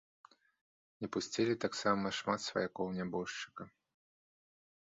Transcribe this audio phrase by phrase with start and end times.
[1.03, 3.63] Не пусцілі таксама шмат сваякоў нябожчыка.